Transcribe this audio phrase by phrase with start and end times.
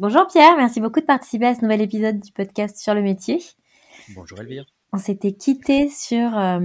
[0.00, 3.40] Bonjour Pierre, merci beaucoup de participer à ce nouvel épisode du podcast sur le métier.
[4.14, 4.64] Bonjour Elvire.
[4.92, 6.60] On s'était quitté sur euh,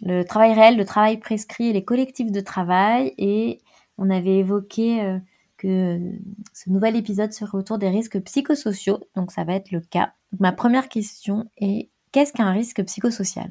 [0.00, 3.60] le travail réel, le travail prescrit et les collectifs de travail et
[3.98, 5.18] on avait évoqué euh,
[5.58, 6.00] que
[6.54, 10.14] ce nouvel épisode serait autour des risques psychosociaux, donc ça va être le cas.
[10.40, 13.50] Ma première question est qu'est-ce qu'un risque psychosocial?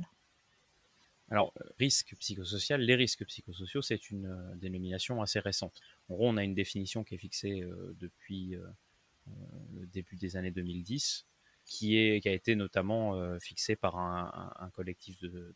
[1.30, 5.80] Alors, risque psychosocial, les risques psychosociaux, c'est une euh, dénomination assez récente.
[6.10, 7.64] En gros, on a une définition qui est fixée
[8.00, 8.58] depuis
[9.74, 11.26] le début des années 2010,
[11.66, 15.54] qui, est, qui a été notamment euh, fixée par un, collectif de,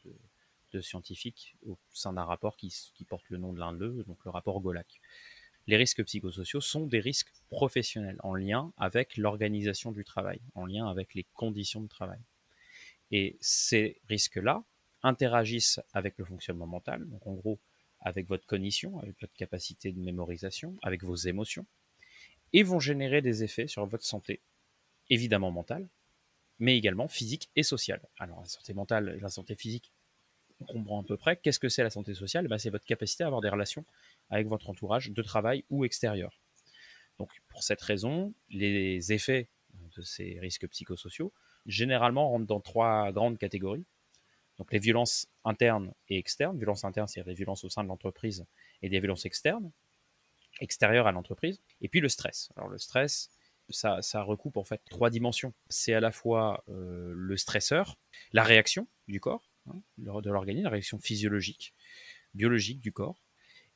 [0.82, 4.32] scientifiques au sein d'un rapport qui, qui porte le nom de l'un d'eux, donc le
[4.32, 5.00] rapport GOLAC.
[5.68, 10.86] Les risques psychosociaux sont des risques professionnels en lien avec l'organisation du travail, en lien
[10.88, 12.20] avec les conditions de travail.
[13.12, 14.64] Et ces risques-là
[15.02, 17.60] interagissent avec le fonctionnement mental, donc en gros
[18.02, 21.66] avec votre cognition, avec votre capacité de mémorisation, avec vos émotions,
[22.56, 24.40] et vont générer des effets sur votre santé,
[25.10, 25.90] évidemment mentale,
[26.58, 28.02] mais également physique et sociale.
[28.18, 29.92] Alors la santé mentale et la santé physique,
[30.62, 31.36] on comprend à peu près.
[31.36, 32.48] Qu'est-ce que c'est la santé sociale?
[32.48, 33.84] Ben, C'est votre capacité à avoir des relations
[34.30, 36.40] avec votre entourage de travail ou extérieur.
[37.20, 39.50] Donc pour cette raison, les effets
[39.98, 41.34] de ces risques psychosociaux
[41.66, 43.86] généralement rentrent dans trois grandes catégories.
[44.60, 46.58] Donc les violences internes et externes.
[46.58, 48.46] Violences internes, c'est-à-dire les violences au sein de l'entreprise
[48.82, 49.74] et des violences externes,
[50.60, 51.62] extérieures à l'entreprise.
[51.82, 52.50] Et puis le stress.
[52.56, 53.30] Alors le stress,
[53.70, 55.54] ça, ça recoupe en fait trois dimensions.
[55.70, 57.98] C'est à la fois euh, le stresseur,
[58.32, 61.74] la réaction du corps, hein, de l'organisme, la réaction physiologique,
[62.34, 63.24] biologique du corps,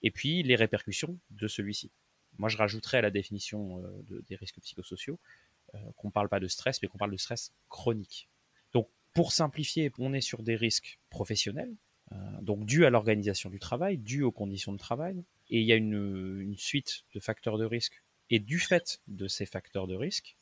[0.02, 1.92] et puis les répercussions de celui-ci.
[2.38, 5.20] Moi, je rajouterais à la définition euh, de- des risques psychosociaux
[5.76, 8.30] euh, qu'on ne parle pas de stress, mais qu'on parle de stress chronique.
[8.74, 11.76] Donc, pour simplifier, on est sur des risques professionnels,
[12.12, 15.74] euh, donc dus à l'organisation du travail, dus aux conditions de travail, et il y
[15.74, 18.02] a une, suite de facteurs de risque.
[18.30, 20.38] Et du fait de ces facteurs de risque,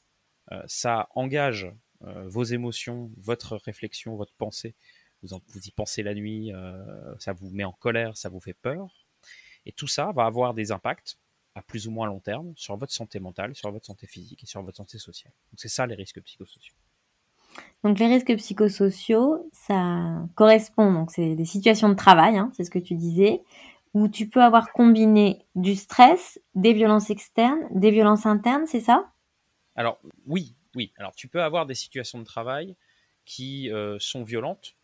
[0.52, 1.72] euh, ça engage
[2.04, 4.76] euh, vos émotions, votre réflexion, votre pensée.
[5.24, 8.40] Vous, en- vous y pensez la nuit, euh, ça vous met en colère, ça vous
[8.42, 9.08] fait peur.
[9.66, 11.18] Et tout ça va avoir des impacts
[11.56, 14.46] à plus ou moins long terme sur votre santé mentale, sur votre santé physique et
[14.46, 15.34] sur votre santé sociale.
[15.52, 16.76] Donc c'est ça les risques psychosociaux.
[17.84, 22.70] Donc les risques psychosociaux, ça correspond, donc c'est des situations de travail, hein, c'est ce
[22.70, 23.42] que tu disais,
[23.98, 29.12] où tu peux avoir combiné du stress, des violences externes, des violences internes, c'est ça?
[29.76, 30.94] Alors oui, oui.
[30.98, 32.76] Alors tu peux avoir des situations de travail
[33.26, 34.76] qui euh, sont violentes.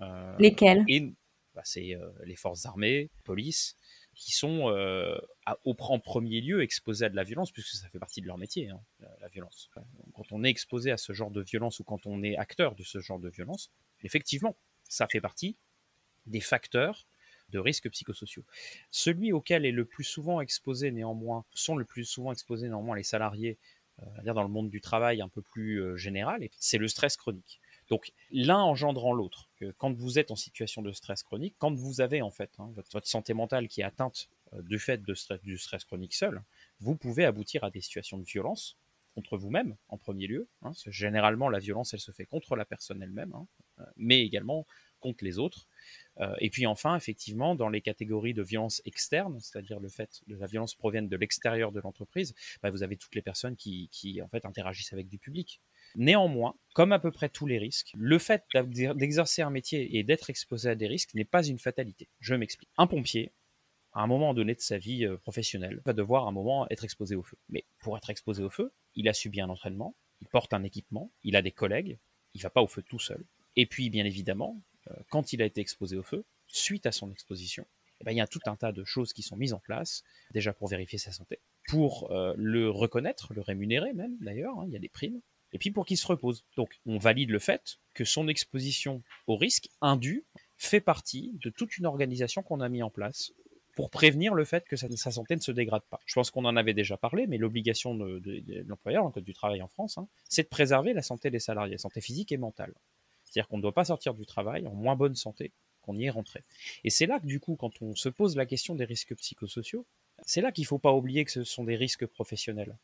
[0.00, 0.84] euh, Lesquelles?
[0.88, 1.12] et
[1.54, 3.76] bah, c'est euh, les forces armées, police,
[4.14, 4.68] qui sont
[5.46, 8.26] à- au, en premier lieu exposés à de la violence, puisque ça fait partie de
[8.26, 9.70] leur métier, hein, la, la violence.
[10.14, 12.82] Quand on est exposé à ce genre de violence ou quand on est acteur de
[12.82, 13.70] ce genre de violence,
[14.02, 14.56] effectivement,
[14.88, 15.56] ça fait partie
[16.26, 17.06] des facteurs
[17.50, 18.44] de risques psychosociaux.
[18.90, 23.02] Celui auquel est le plus souvent exposé néanmoins, sont le plus souvent exposés néanmoins les
[23.02, 23.58] salariés,
[24.02, 27.60] euh, dans le monde du travail un peu plus euh, général, c'est le stress chronique.
[27.88, 29.48] Donc l'un engendrant l'autre.
[29.78, 33.06] Quand vous êtes en situation de stress chronique, quand vous avez en fait hein, votre,
[33.06, 36.42] santé mentale qui est atteinte euh, du fait de du stress chronique seul,
[36.78, 38.76] vous pouvez aboutir à des situations de violence
[39.14, 40.48] contre vous-même en premier lieu.
[40.62, 43.46] hein, généralement, la violence, elle se fait contre la personne elle-même, hein,
[43.96, 44.66] mais également
[45.00, 45.66] contre les autres.
[46.20, 50.34] Euh, et puis enfin, effectivement, dans les catégories de violence externe, c'est-à-dire le fait que
[50.34, 54.28] la violence provienne de l'extérieur de l'entreprise, bah, vous avez toutes les personnes qui, en
[54.28, 55.60] fait interagissent avec du public.
[55.96, 58.44] Néanmoins, comme à peu près tous les risques, le fait
[58.94, 62.08] d'exercer un métier et d'être exposé à des risques n'est pas une fatalité.
[62.20, 62.70] Je m'explique.
[62.76, 63.32] Un pompier,
[63.92, 66.84] à un moment donné de sa vie euh, professionnelle, va devoir à un moment être
[66.84, 67.38] exposé au feu.
[67.48, 71.10] Mais pour être exposé au feu, il a subi un entraînement, il porte un équipement,
[71.24, 71.98] il a des collègues,
[72.34, 73.24] il va pas au feu tout seul.
[73.56, 74.60] Et puis, bien évidemment,
[75.10, 77.66] quand il a été exposé au feu, suite à son exposition,
[78.00, 80.02] eh ben, il y a tout un tas de choses qui sont mises en place,
[80.32, 81.38] déjà pour vérifier sa santé,
[81.68, 85.20] pour euh, le reconnaître, le rémunérer même d'ailleurs, hein, il y a des primes,
[85.52, 86.44] et puis pour qu'il se repose.
[86.56, 90.24] Donc on valide le fait que son exposition au risque indu
[90.56, 93.32] fait partie de toute une organisation qu'on a mis en place
[93.76, 96.00] pour prévenir le fait que sa, sa santé ne se dégrade pas.
[96.06, 98.22] Je pense qu'on en avait déjà parlé, mais l'obligation de,
[98.66, 101.38] l'employeur, dans le code du travail en France, hein, c'est de préserver la santé des
[101.38, 102.74] salariés, santé physique et mentale.
[103.30, 106.10] C'est-à-dire qu'on ne doit pas sortir du travail en moins bonne santé qu'on y est
[106.10, 106.42] rentré.
[106.84, 109.86] Et c'est là que du coup, quand on se pose la question des risques psychosociaux,
[110.26, 112.76] c'est là qu'il ne faut pas oublier que ce sont des risques professionnels.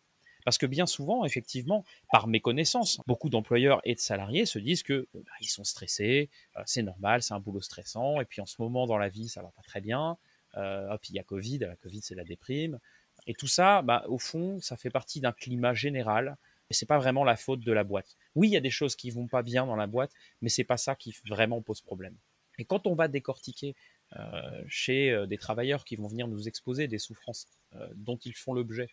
[0.45, 5.09] Parce que bien souvent, effectivement, par méconnaissance, beaucoup d'employeurs et de salariés se disent que
[5.13, 8.63] bah, ils sont stressés, euh, c'est normal, c'est un boulot stressant, et puis en ce
[8.63, 10.17] moment dans la vie, ça va pas très bien.
[10.57, 12.79] Euh, hop, il y a Covid, la Covid c'est la déprime,
[13.27, 16.37] et tout ça, bah, au fond, ça fait partie d'un climat général.
[16.71, 18.17] Et c'est pas vraiment la faute de la boîte.
[18.35, 20.65] Oui, il y a des choses qui vont pas bien dans la boîte, mais c'est
[20.65, 22.17] pas ça qui vraiment pose problème.
[22.59, 23.77] Et quand on va décortiquer
[24.15, 28.35] euh, chez euh, des travailleurs qui vont venir nous exposer des souffrances euh, dont ils
[28.35, 28.89] font l'objet,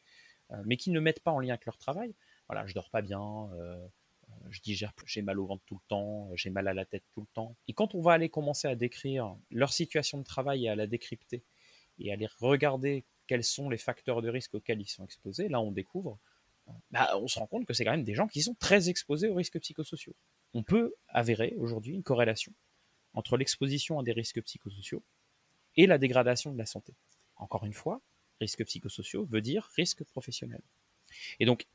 [0.65, 2.13] mais qui ne mettent pas en lien avec leur travail.
[2.47, 3.49] Voilà, je dors pas bien,
[4.49, 7.21] je digère, j'ai mal au ventre tout le temps, j'ai mal à la tête tout
[7.21, 7.55] le temps.
[7.67, 10.85] Et quand on va aller commencer à décrire leur situation de travail et à la
[10.85, 11.43] décrypter
[11.97, 15.59] et à aller regarder quels sont les facteurs de risque auxquels ils sont exposés, là
[15.59, 16.19] on découvre,
[16.91, 19.29] bah, on se rend compte que c'est quand même des gens qui sont très exposés
[19.29, 20.15] aux risques psychosociaux.
[20.53, 22.53] On peut avérer aujourd'hui une corrélation
[23.13, 25.03] entre l'exposition à des risques psychosociaux
[25.75, 26.93] et la dégradation de la santé.
[27.37, 28.01] Encore une fois,
[28.39, 30.61] risques psychosociaux veut dire risque professionnel.
[31.39, 31.67] Et donc,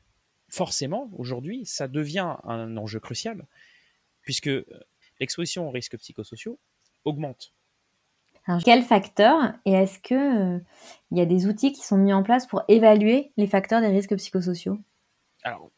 [0.49, 3.45] forcément, aujourd'hui, ça devient un enjeu crucial,
[4.21, 4.65] puisque euh,
[5.19, 6.59] l'exposition aux risques psychosociaux
[7.05, 7.53] augmente.
[8.45, 10.59] Alors, quels facteurs et est-ce qu'il euh,
[11.11, 14.15] y a des outils qui sont mis en place pour évaluer les facteurs des risques
[14.15, 14.79] psychosociaux?
[15.43, 15.71] Alors,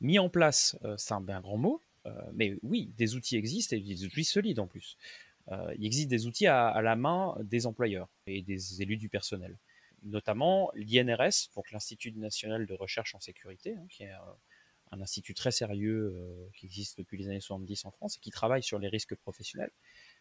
[0.00, 1.82] mis en place, euh, c'est un, grand mot,
[2.32, 4.96] mais oui, des outils existent et des outils solides en plus.
[5.76, 9.58] il existe des outils à, la main des employeurs et des élus du personnel
[10.02, 15.50] notamment l'INRS, donc l'Institut national de recherche en sécurité, hein, qui est un, institut très
[15.50, 18.88] sérieux euh, qui existe depuis les années 70 en France et qui travaille sur les
[18.88, 19.70] risques professionnels.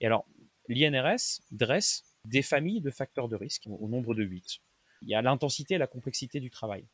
[0.02, 0.28] Et alors,
[0.68, 4.60] l'INRS dresse des familles de facteurs de risque au nombre de 8.
[5.04, 6.86] Il y a l'intensité et la complexité du travail.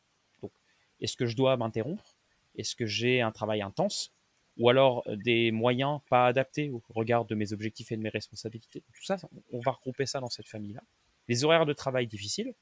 [1.02, 2.18] Est-ce que je dois m'interrompre?
[2.56, 4.12] Est-ce que j'ai un travail intense?
[4.58, 8.84] Ou alors des moyens pas adaptés au regard de mes objectifs et de mes responsabilités?
[8.94, 9.18] Tout ça,
[9.52, 10.84] on va regrouper ça dans cette famille-là.
[11.28, 12.54] Les horaires de travail difficiles,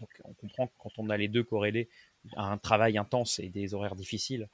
[0.00, 1.88] donc on comprend que quand on a les deux corrélés
[2.36, 4.48] à un travail intense et des horaires difficiles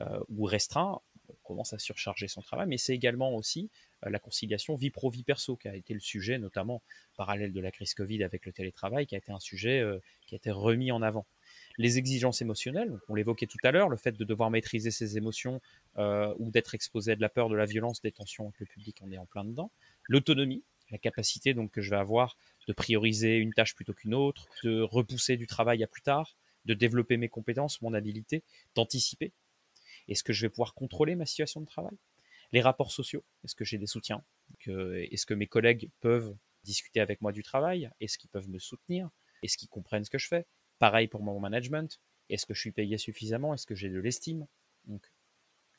[0.00, 3.70] euh, ou restreints, on commence à surcharger son travail, mais c'est également aussi
[4.06, 6.82] euh, la conciliation vie pro vie perso qui a été le sujet, notamment
[7.16, 10.34] parallèle de la crise Covid avec le télétravail, qui a été un sujet euh, qui
[10.34, 11.26] a été remis en avant.
[11.78, 15.60] Les exigences émotionnelles, on l'évoquait tout à l'heure, le fait de devoir maîtriser ses émotions
[15.96, 18.98] ou d'être exposé à de la peur, de la violence, des tensions avec le public,
[19.02, 19.70] on est en plein dedans.
[20.08, 22.36] L'autonomie, la capacité donc que je vais avoir
[22.68, 26.36] de prioriser une tâche plutôt qu'une autre, de repousser du travail à plus tard,
[26.66, 28.44] de développer mes compétences, mon habilité,
[28.74, 29.32] d'anticiper.
[30.08, 31.96] Est-ce que je vais pouvoir contrôler ma situation de travail?
[32.52, 34.22] Les rapports sociaux, est-ce que j'ai des soutiens?
[34.66, 37.90] Est-ce que mes collègues peuvent discuter avec moi du travail?
[38.00, 39.08] Est-ce qu'ils peuvent me soutenir?
[39.42, 40.46] Est-ce qu'ils comprennent ce que je fais?
[40.82, 42.00] Pareil pour mon management.
[42.28, 43.54] Est-ce que je suis payé suffisamment?
[43.54, 44.48] Est-ce que j'ai de l'estime?
[44.86, 45.12] Donc,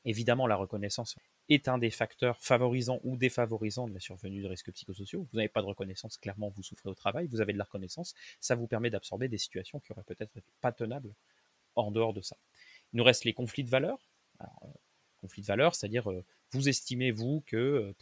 [0.05, 1.17] évidemment, la reconnaissance
[1.49, 5.27] est un des facteurs favorisants ou défavorisants de la survenue de risques psychosociaux.
[5.29, 8.13] Vous n'avez pas de reconnaissance, clairement, vous souffrez au travail, vous avez de la reconnaissance,
[8.39, 11.13] ça vous permet d'absorber des situations qui auraient peut-être été pas tenables
[11.75, 12.37] en dehors de ça.
[12.93, 14.09] Il nous reste les conflits de valeurs.
[14.39, 14.79] Alors, euh,
[15.19, 16.23] conflits de valeurs, c'est-à-dire, euh,
[16.53, 17.93] vous estimez, vous, que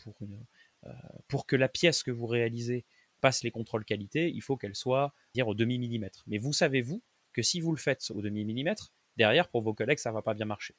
[0.86, 0.92] euh,
[1.28, 2.86] pour que la pièce que vous réalisez
[3.22, 6.24] passe les contrôles qualité, il faut qu'elle soit dire, au demi-millimètre.
[6.28, 7.02] Mais vous savez, vous,
[7.34, 10.46] que si vous le faites au demi-millimètre, derrière, pour vos collègues, ça va pas bien
[10.46, 10.76] marcher.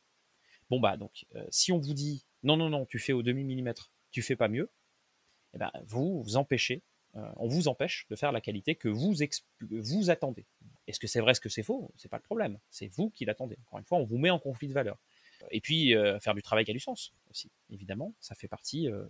[0.69, 4.23] Bon, bah, donc, si on vous dit non, non, non, tu fais au demi-millimètre, tu
[4.23, 4.71] fais pas mieux,
[5.55, 6.83] eh ben, vous vous empêchez,
[7.17, 9.15] euh, on vous empêche de faire la qualité que vous,
[9.61, 10.47] vous attendez.
[10.87, 11.93] Est-ce que c'est vrai, est-ce que c'est faux?
[11.97, 12.59] C'est pas le problème.
[12.71, 13.59] C'est vous qui l'attendez.
[13.67, 14.99] Encore une fois, on vous met en conflit de valeurs.
[15.51, 18.15] Et puis, euh, faire du travail qui a du sens aussi, évidemment.
[18.21, 19.05] Ça fait partie euh,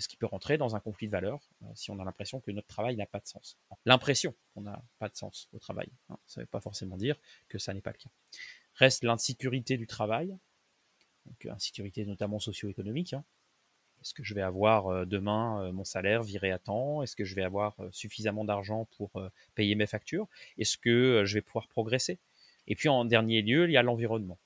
[0.00, 2.68] ce qui peut rentrer dans un conflit de valeurs si on a l'impression que notre
[2.68, 3.58] travail n'a pas de sens.
[3.84, 5.88] L'impression qu'on n'a pas de sens au travail.
[6.08, 7.16] Hein, ça ne veut pas forcément dire
[7.48, 8.10] que ça n'est pas le cas.
[8.74, 10.36] Reste l'insécurité du travail,
[11.26, 13.12] donc insécurité notamment socio-économique.
[13.12, 13.24] Hein.
[14.00, 17.02] Est-ce que je vais avoir euh, demain euh, mon salaire viré à temps?
[17.02, 19.10] Est-ce que je vais avoir euh, suffisamment d'argent pour
[19.54, 20.28] payer mes factures?
[20.56, 22.18] Est-ce que je vais pouvoir progresser?
[22.66, 24.38] Et puis en dernier lieu, il y a l'environnement.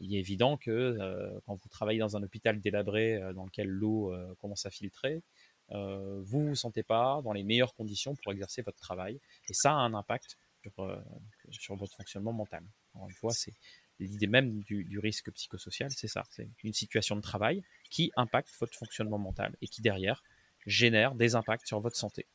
[0.00, 0.98] Il est évident que
[1.46, 5.22] quand vous travaillez dans un hôpital délabré dans lequel l'eau commence à filtrer,
[5.70, 9.20] vous ne vous sentez pas dans les meilleures conditions pour exercer votre travail.
[9.48, 11.02] Et ça a un impact sur,
[11.50, 12.64] sur votre fonctionnement mental.
[12.94, 13.54] Encore une fois, c'est
[13.98, 16.24] l'idée même du, risque psychosocial, c'est ça.
[16.30, 20.22] C'est une situation de travail qui impacte votre fonctionnement mental et qui, derrière,
[20.66, 22.26] génère des impacts sur votre santé,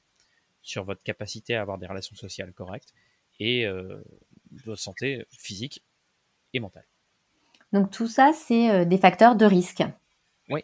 [0.61, 2.93] sur votre capacité à avoir des relations sociales correctes
[3.39, 4.01] et euh,
[4.65, 5.83] votre santé physique
[6.53, 6.85] et mentale.
[7.73, 9.83] Donc tout ça, c'est euh, des facteurs de risque.
[10.49, 10.63] Oui.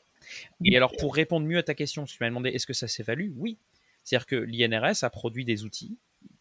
[0.64, 3.32] Et alors, pour répondre mieux à ta question, tu m'as demandé est-ce que ça s'évalue?
[3.38, 3.58] Oui.
[4.04, 5.98] C'est-à-dire que l'INRS a produit des outils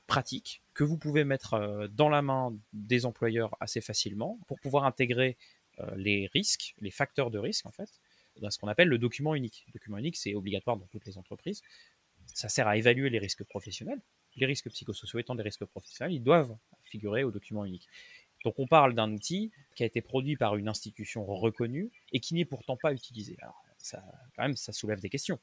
[0.06, 4.85] pratique que vous pouvez mettre euh, dans la main des employeurs assez facilement pour pouvoir
[4.85, 5.37] intégrer
[5.80, 8.00] euh, les risques, les facteurs de risque en fait,
[8.40, 9.64] dans ce qu'on appelle le document unique.
[9.68, 11.62] Le document unique, c'est obligatoire dans toutes les entreprises.
[12.26, 14.00] Ça sert à évaluer les risques professionnels.
[14.37, 17.88] Les risques psychosociaux étant des risques professionnels, ils doivent figurer au document unique.
[18.47, 22.33] Donc on parle d'un outil qui a été produit par une institution reconnue et qui
[22.35, 23.37] n'est pourtant pas utilisé.
[23.43, 24.05] Alors ça,
[24.37, 25.41] quand même, ça soulève des questions.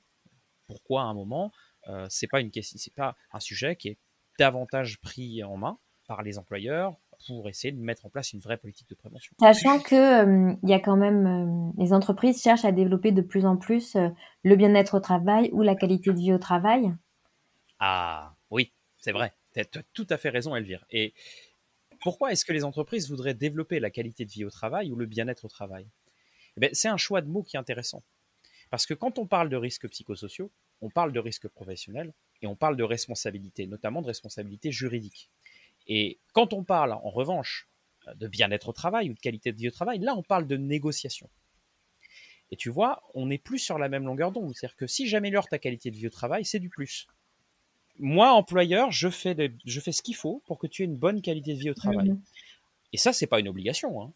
[0.67, 1.51] Pourquoi à un moment,
[1.89, 3.98] euh, c'est pas une question, c'est pas un sujet qui est
[4.39, 6.95] davantage pris en main par les employeurs
[7.27, 9.36] pour essayer de mettre en place une vraie politique de prévention?
[9.38, 13.45] Sachant que euh, y a quand même euh, les entreprises cherchent à développer de plus
[13.45, 14.07] en plus euh,
[14.43, 16.93] le bien-être au travail ou la qualité de vie au travail.
[17.79, 19.33] Ah oui, c'est vrai.
[19.53, 20.86] Tu as, tout à fait raison, Elvire.
[20.89, 21.13] Et
[22.03, 25.05] pourquoi est-ce que les entreprises voudraient développer la qualité de vie au travail ou le
[25.05, 25.88] bien-être au travail?
[26.57, 28.03] Eh ben, C'est un choix de mots qui est intéressant.
[28.69, 32.55] Parce que quand on parle de risques psychosociaux, on parle de risques professionnels et on
[32.55, 35.29] parle de responsabilité, notamment de responsabilité juridique.
[35.88, 37.69] Et quand on parle, en revanche,
[38.15, 40.57] de bien-être au travail ou de qualité de vie au travail, là, on parle de
[40.57, 41.29] négociation.
[42.51, 44.53] Et tu vois, on n'est plus sur la même longueur d'onde.
[44.55, 47.07] C'est-à-dire que si j'améliore ta qualité de vie au travail, c'est du plus.
[48.00, 51.21] Moi, employeur, je fais, je fais ce qu'il faut pour que tu aies une bonne
[51.21, 52.09] qualité de vie au travail.
[52.09, 52.21] Mmh.
[52.93, 54.01] Et ça, c'est pas une obligation.
[54.01, 54.13] Hein.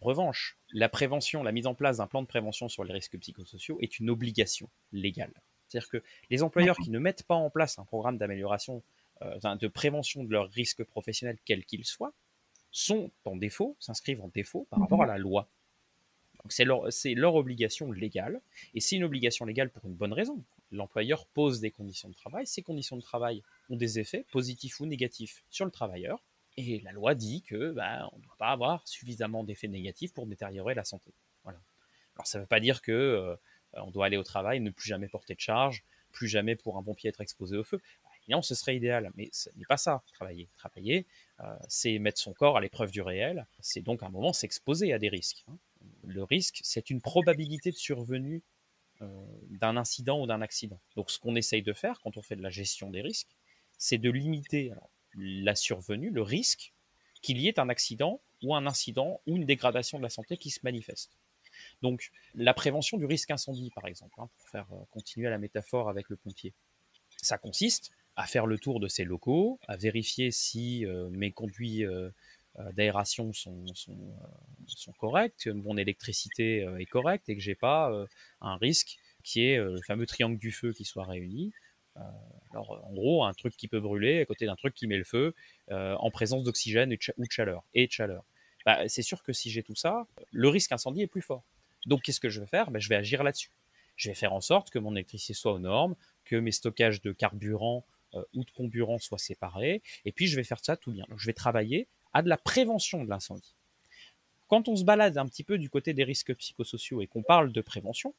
[0.00, 3.18] En revanche, la prévention, la mise en place d'un plan de prévention sur les risques
[3.18, 5.32] psychosociaux est une obligation légale.
[5.68, 8.82] C'est-à-dire que les employeurs qui ne mettent pas en place un programme d'amélioration,
[9.22, 12.12] euh, de prévention de leurs risques professionnels, quels qu'ils soient,
[12.72, 15.48] sont en défaut, s'inscrivent en défaut par rapport à la loi.
[16.48, 18.40] C'est leur, obligation légale,
[18.74, 20.42] et c'est une obligation légale pour une bonne raison.
[20.72, 24.86] L'employeur pose des conditions de travail, ces conditions de travail ont des effets positifs ou
[24.86, 26.22] négatifs sur le travailleur,
[26.56, 30.26] et la loi dit que bah, on ne doit pas avoir suffisamment d'effets négatifs pour
[30.26, 31.12] détériorer la santé.
[31.44, 31.60] Voilà.
[32.16, 33.36] Alors ça ne veut pas dire que euh,
[33.74, 36.82] on doit aller au travail, ne plus jamais porter de charge, plus jamais pour un
[36.82, 37.80] pompier être exposé au feu.
[38.28, 40.48] Non, ce serait idéal, mais ce n'est pas ça, travailler.
[40.56, 41.04] Travailler,
[41.40, 44.98] euh, c'est mettre son corps à l'épreuve du réel, c'est donc un moment s'exposer à
[44.98, 45.44] des risques.
[45.48, 45.56] Hein.
[46.04, 48.42] Le risque, c'est une probabilité de survenue
[49.02, 50.80] euh, d'un incident ou d'un accident.
[50.96, 53.34] Donc ce qu'on essaye de faire quand on fait de la gestion des risques,
[53.78, 54.72] c'est de limiter
[55.14, 56.74] la survenue, le risque
[57.22, 60.50] qu'il y ait un accident ou un incident ou une dégradation de la santé qui
[60.50, 61.18] se manifeste.
[61.82, 65.88] Donc la prévention du risque incendie, par exemple, hein, pour faire euh, continuer la métaphore
[65.88, 66.54] avec le pompier,
[67.16, 71.84] ça consiste à faire le tour de ces locaux, à vérifier si euh, mes conduits
[72.72, 74.14] d'aération sont, sont,
[74.66, 77.92] sont, corrects, que mon électricité est correcte et que j'ai pas
[78.40, 81.52] un risque qui est le fameux triangle du feu qui soit réuni.
[82.50, 85.04] alors, en gros, un truc qui peut brûler à côté d'un truc qui met le
[85.04, 85.34] feu
[85.70, 87.64] en présence d'oxygène ou de chaleur.
[87.72, 88.24] Et de chaleur.
[88.66, 91.44] Bah, c'est sûr que si j'ai tout ça, le risque incendie est plus fort.
[91.86, 92.70] Donc, qu'est-ce que je vais faire?
[92.70, 93.50] Bah, Je vais agir là-dessus.
[93.96, 97.12] Je vais faire en sorte que mon électricité soit aux normes, que mes stockages de
[97.12, 101.04] carburant euh, ou de comburant soient séparés, et puis je vais faire ça tout bien.
[101.08, 103.54] Donc, je vais travailler à de la prévention de l'incendie.
[104.48, 107.52] Quand on se balade un petit peu du côté des risques psychosociaux et qu'on parle
[107.52, 108.14] de prévention,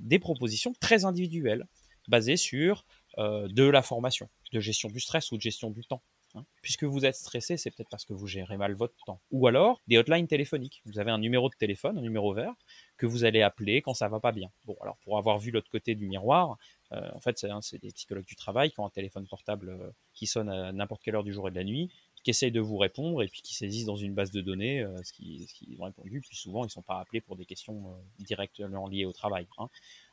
[0.00, 1.66] des propositions très individuelles,
[2.08, 2.84] basées sur
[3.18, 6.02] euh, de la formation, de gestion du stress ou de gestion du temps,
[6.34, 6.44] Hein.
[6.62, 9.20] Puisque vous êtes stressé, c'est peut-être parce que vous gérez mal votre temps.
[9.30, 10.82] Ou alors des hotlines téléphoniques.
[10.86, 12.54] Vous avez un numéro de téléphone, un numéro vert,
[12.96, 14.50] que vous allez appeler quand ça va pas bien.
[14.64, 16.56] Bon, alors pour avoir vu l'autre côté du miroir,
[16.92, 20.26] euh, en fait, c'est des psychologues du travail qui ont un téléphone portable euh, qui
[20.26, 21.90] sonne à n'importe quelle heure du jour et de la nuit,
[22.22, 24.96] qui essayent de vous répondre et puis qui saisissent dans une base de données euh,
[25.02, 26.20] ce qu'ils ont répondu.
[26.20, 29.46] Puis souvent, ils sont pas appelés pour des questions directement liées au travail.
[29.58, 29.68] Hein.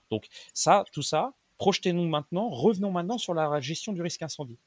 [0.09, 4.57] Donc ça, tout ça, projetez-nous maintenant, revenons maintenant sur la gestion du risque incendie.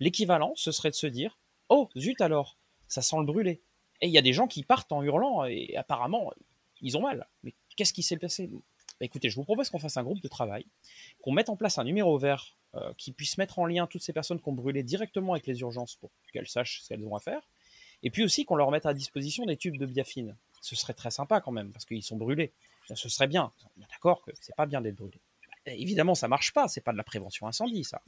[0.00, 2.56] L'équivalent, ce serait de se dire Oh, zut alors,
[2.88, 3.60] ça sent le brûler.
[4.00, 6.32] Et il y a des gens qui partent en hurlant et apparemment,
[6.80, 7.26] ils ont mal.
[7.42, 8.50] Mais qu'est-ce qui s'est passé
[9.00, 10.66] bah, Écoutez, je vous propose qu'on fasse un groupe de travail,
[11.22, 14.12] qu'on mette en place un numéro vert euh, qui puisse mettre en lien toutes ces
[14.12, 17.20] personnes qui ont brûlé directement avec les urgences pour qu'elles sachent ce qu'elles ont à
[17.20, 17.48] faire.
[18.02, 20.36] Et puis aussi qu'on leur mette à disposition des tubes de biafine.
[20.60, 22.52] Ce serait très sympa quand même, parce qu'ils sont brûlés.
[22.94, 23.52] Ce serait bien.
[23.76, 25.18] On est d'accord que c'est pas bien d'être brûlé
[25.66, 26.68] évidemment, ça marche pas.
[26.68, 28.02] C'est pas de la prévention incendie, ça.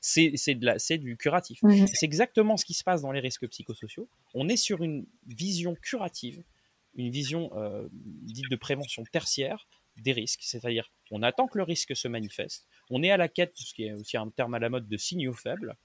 [0.00, 1.62] C'est du curatif.
[1.62, 4.08] Mm, c'est exactement ce qui se passe dans les risques psychosociaux.
[4.34, 6.42] On est sur une vision curative,
[6.96, 11.96] une vision euh, dite de prévention tertiaire des risques, c'est-à-dire on attend que le risque
[11.96, 14.68] se manifeste, on est à la quête, ce qui est aussi un terme à la
[14.68, 15.76] mode de signaux faibles,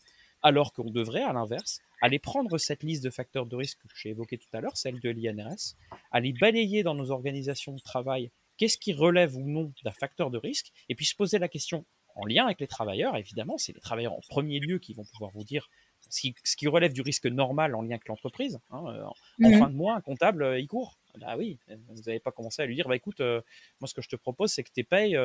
[0.42, 4.10] alors qu'on devrait, à l'inverse, aller prendre cette liste de facteurs de risque que j'ai
[4.10, 5.76] évoqué tout à l'heure, celle de l'INRS,
[6.12, 10.38] aller balayer dans nos organisations de travail qu'est-ce qui relève ou non d'un facteur de
[10.38, 13.80] risque, et puis se poser la question en lien avec les travailleurs, évidemment, c'est les
[13.80, 15.70] travailleurs en premier lieu qui vont pouvoir vous dire
[16.10, 18.60] ce qui, relève du risque normal en lien avec l'entreprise.
[18.70, 20.98] Hein, euh, en mmh fin de mois, un comptable, euh, il court.
[21.18, 23.42] Bah oui, vous n'avez pas commencé à lui dire, bah écoute, euh,
[23.80, 25.18] moi ce que je te propose, c'est que tes payes,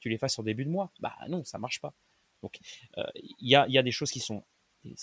[0.00, 0.92] tu les fasses en début de mois.
[1.00, 1.94] Bah non, ça marche pas.
[2.42, 2.58] Donc
[2.96, 4.44] il y a, des choses qui sont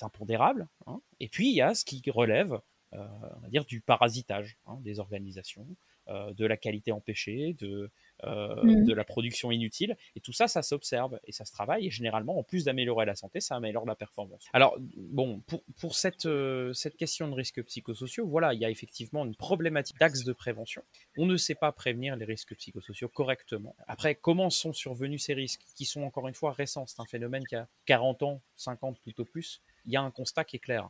[0.02, 2.60] impondérables, hein, et puis il y a ce qui relève
[2.94, 5.74] euh, on va dire, du parasitage hein, des organisations, euh,
[6.10, 7.90] de la qualité empêchée, de,
[8.24, 8.86] euh, Mhm.
[8.86, 9.96] de la production inutile.
[10.16, 11.88] Et tout ça, ça s'observe et ça se travaille.
[11.88, 14.46] Et généralement, en plus d'améliorer la santé, ça améliore la performance.
[14.54, 18.70] Alors, bon, pour, pour cette, euh, cette question de risques psychosociaux, voilà, il y a
[18.72, 20.82] effectivement une problématique d'axe de prévention.
[21.18, 23.76] On ne sait pas prévenir les risques psychosociaux correctement.
[23.88, 26.88] Après, comment sont survenus ces risques, qui sont encore une fois récents?
[26.88, 29.62] C'est un phénomène qui a 40 ans, 50 tout au plus.
[29.86, 30.90] Il y a un constat qui est clair.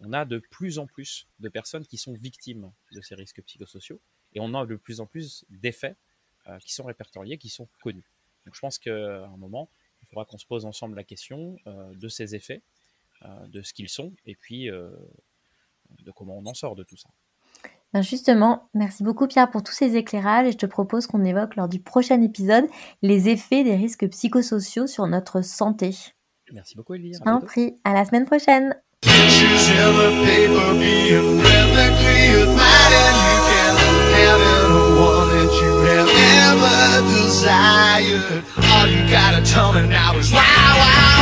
[0.00, 4.00] On a de plus en plus de personnes qui sont victimes de ces risques psychosociaux
[4.34, 5.96] et on a de plus en plus d'effets
[6.48, 8.04] euh, qui sont répertoriés, qui sont connus.
[8.44, 9.68] Donc je pense qu'à un moment,
[10.02, 12.62] il faudra qu'on se pose ensemble la question euh, de ces effets,
[13.24, 14.90] euh, de ce qu'ils sont, et puis euh,
[16.02, 17.08] de comment on en sort de tout ça.
[17.92, 21.54] Ben justement, merci beaucoup Pierre pour tous ces éclairages et je te propose qu'on évoque
[21.54, 22.66] lors du prochain épisode
[23.02, 25.90] les effets des risques psychosociaux sur notre santé.
[26.52, 27.20] Merci beaucoup Elvire.
[27.24, 28.74] T'en prie, à la semaine prochaine.
[34.14, 36.10] having the one that you have
[36.46, 36.78] ever
[37.14, 38.44] desired.
[38.70, 40.42] All you gotta tell me now is why,
[40.78, 41.13] why.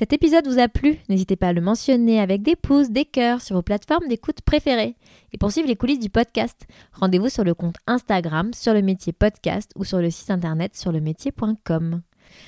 [0.00, 3.42] Cet épisode vous a plu, n'hésitez pas à le mentionner avec des pouces, des cœurs
[3.42, 4.96] sur vos plateformes d'écoute préférées.
[5.34, 6.58] Et pour suivre les coulisses du podcast,
[6.94, 10.90] rendez-vous sur le compte Instagram sur le métier podcast ou sur le site internet sur
[10.90, 12.00] le métier.com.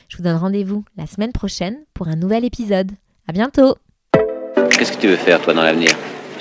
[0.08, 2.90] Je vous donne rendez-vous la semaine prochaine pour un nouvel épisode.
[3.28, 3.76] À bientôt!
[4.70, 5.90] Qu'est-ce que tu veux faire, toi, dans l'avenir?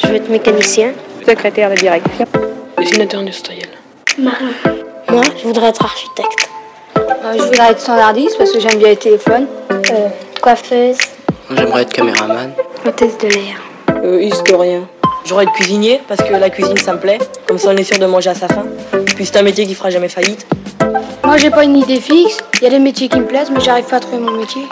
[0.01, 0.93] Je veux être mécanicien.
[1.27, 2.25] Secrétaire de direction.
[2.77, 3.67] Dessinateur industriel.
[4.17, 4.53] Marin.
[5.09, 6.49] Moi, je voudrais être architecte.
[6.95, 9.47] Euh, je voudrais être standardiste parce que j'aime bien les téléphones.
[9.71, 10.07] Euh,
[10.41, 10.97] coiffeuse.
[11.55, 12.51] J'aimerais être caméraman.
[12.85, 13.61] Hôtesse de l'air.
[14.03, 14.87] Euh, historien.
[15.23, 17.19] J'aurais être cuisinier parce que la cuisine ça me plaît.
[17.47, 18.65] Comme ça on est sûr de manger à sa faim.
[19.15, 20.47] Puis c'est un métier qui fera jamais faillite.
[21.23, 22.39] Moi, j'ai pas une idée fixe.
[22.55, 24.63] Il y a des métiers qui me plaisent, mais j'arrive pas à trouver mon métier.